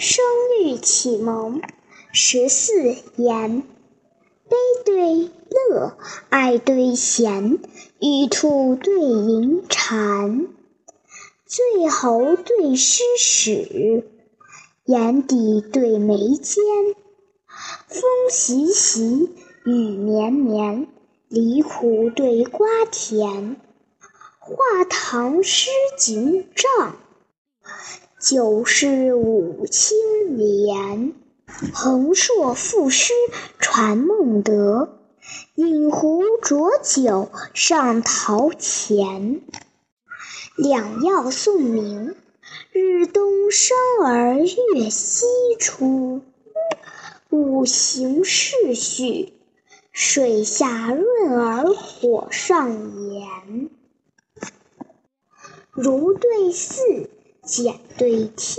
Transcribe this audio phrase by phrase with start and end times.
[0.00, 0.24] 声
[0.58, 1.60] 律启蒙
[2.10, 2.72] 十四
[3.16, 3.60] 言，
[4.48, 5.98] 悲对乐，
[6.30, 7.60] 爱对嫌，
[8.00, 10.48] 玉兔对银蟾，
[11.44, 14.08] 醉侯对诗史，
[14.86, 16.64] 眼底对眉间。
[17.86, 19.28] 风习习，
[19.66, 20.88] 雨绵绵，
[21.28, 23.60] 离苦对瓜甜。
[24.38, 26.96] 画堂诗景丈，
[28.20, 29.96] 九世五千
[30.36, 31.14] 年。
[31.72, 33.14] 横槊赋诗
[33.58, 35.00] 传孟德，
[35.54, 39.40] 饮壶浊酒上陶潜。
[40.54, 42.14] 两曜送明，
[42.72, 45.24] 日东升而月西
[45.58, 46.20] 出。
[47.30, 49.32] 五行逝序，
[49.92, 52.70] 水下润而火上
[53.14, 53.70] 炎。
[55.70, 57.08] 如对似，
[57.42, 58.56] 简对天，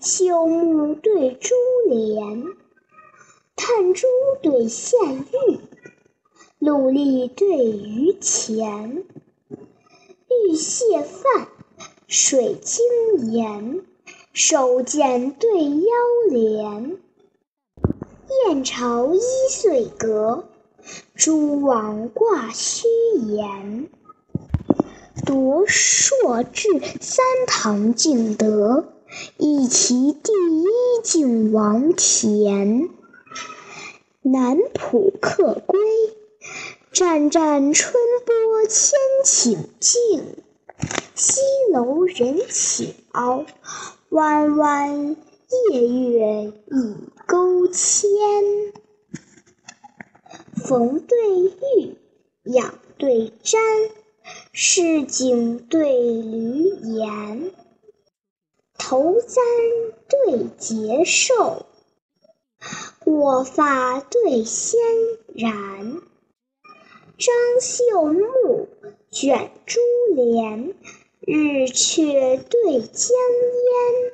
[0.00, 1.54] 朽木对珠
[1.88, 2.44] 帘，
[3.56, 4.06] 探珠
[4.42, 5.60] 对献玉，
[6.58, 9.04] 陆丽对鱼钱。
[10.28, 11.48] 玉蟹饭，
[12.08, 12.84] 水晶
[13.32, 13.84] 盐，
[14.32, 15.92] 手剑对腰
[16.30, 16.98] 镰。
[18.46, 20.48] 燕巢依岁阁，
[21.14, 22.88] 蛛网挂虚
[23.26, 23.90] 檐。
[25.26, 26.68] 夺硕至
[27.00, 28.94] 三堂敬德，
[29.36, 30.68] 一齐第一
[31.04, 32.88] 敬王田。
[34.22, 35.78] 南浦客归，
[36.92, 40.36] 湛湛春波千顷净。
[41.14, 41.40] 西
[41.72, 43.44] 楼人巧，
[44.08, 45.16] 弯弯
[45.70, 46.94] 夜月一
[47.26, 48.10] 钩牵。
[50.56, 51.98] 逢对玉，
[52.44, 53.58] 仰对瞻。
[54.52, 57.52] 市井对闾阎，
[58.78, 59.42] 头簪
[60.08, 61.64] 对结绶，
[63.00, 64.80] 裹发对仙
[65.34, 66.02] 髯。
[67.18, 68.68] 张绣幕，
[69.10, 69.80] 卷珠
[70.14, 70.74] 帘，
[71.20, 73.16] 日鹊对江
[73.68, 74.12] 烟。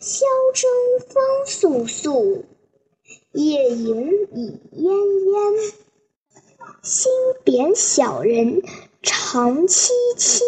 [0.00, 0.22] 箫
[0.54, 0.70] 征
[1.08, 2.44] 风簌簌，
[3.32, 5.83] 夜影已奄奄。
[6.82, 7.12] 心
[7.44, 8.62] 贬小人
[9.02, 10.42] 常戚戚，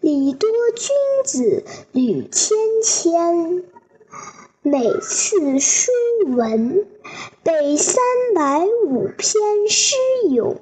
[0.00, 3.64] 礼多君子履谦谦。
[4.62, 5.92] 每次书
[6.36, 6.86] 文，
[7.42, 7.96] 背三
[8.34, 9.94] 百五篇诗
[10.30, 10.56] 咏；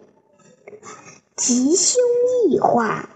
[1.36, 2.02] 吉凶
[2.48, 3.08] 易话，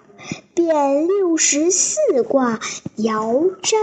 [0.55, 2.59] 辨六十四卦
[2.97, 3.79] 爻占。